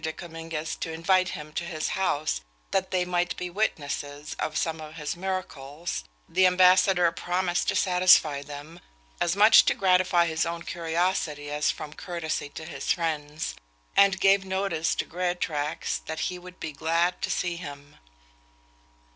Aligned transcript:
de 0.03 0.11
Comminges 0.11 0.73
to 0.79 0.91
invite 0.91 1.29
him 1.29 1.53
to 1.53 1.63
his 1.63 1.89
house, 1.89 2.41
that 2.71 2.89
they 2.89 3.05
might 3.05 3.37
be 3.37 3.51
witnesses 3.51 4.35
of 4.39 4.57
some 4.57 4.81
of 4.81 4.95
his 4.95 5.15
miracles, 5.15 6.03
the 6.27 6.47
ambassador 6.47 7.11
promised 7.11 7.67
to 7.67 7.75
satisfy 7.75 8.41
them, 8.41 8.79
as 9.21 9.35
much 9.35 9.63
to 9.63 9.75
gratify 9.75 10.25
his 10.25 10.43
own 10.43 10.63
curiosity 10.63 11.51
as 11.51 11.69
from 11.69 11.93
courtesy 11.93 12.49
to 12.49 12.65
his 12.65 12.91
friends; 12.91 13.53
and 13.95 14.19
gave 14.19 14.43
notice 14.43 14.95
to 14.95 15.05
Greatraks 15.05 15.99
that 16.07 16.21
he 16.31 16.39
would 16.39 16.59
be 16.59 16.71
glad 16.71 17.21
to 17.21 17.29
see 17.29 17.57
him. 17.57 17.97